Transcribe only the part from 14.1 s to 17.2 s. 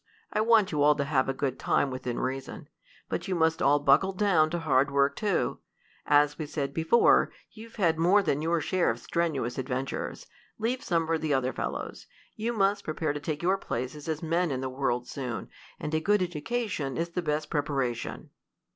men in the world soon, and a good education is